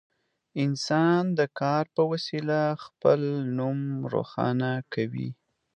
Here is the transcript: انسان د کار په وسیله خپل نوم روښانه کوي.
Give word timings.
انسان 0.63 1.21
د 1.39 1.41
کار 1.59 1.85
په 1.95 2.03
وسیله 2.11 2.59
خپل 2.83 3.21
نوم 3.57 3.79
روښانه 4.13 4.71
کوي. 4.93 5.29